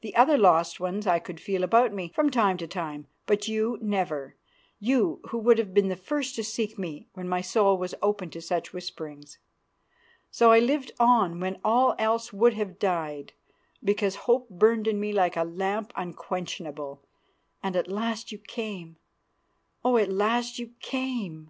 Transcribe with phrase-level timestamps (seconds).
[0.00, 3.80] The other lost ones I could feel about me from time to time, but you
[3.82, 4.36] never,
[4.78, 8.30] you who would have been the first to seek me when my soul was open
[8.30, 9.38] to such whisperings.
[10.30, 13.32] So I lived on when all else would have died,
[13.82, 17.02] because hope burned in me like a lamp unquenchable.
[17.60, 18.98] And at last you came!
[19.84, 19.96] Oh!
[19.96, 21.44] at last you c